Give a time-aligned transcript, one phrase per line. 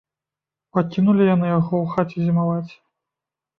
[0.77, 2.71] Пакінулі яны яго ў хаце зімаваць.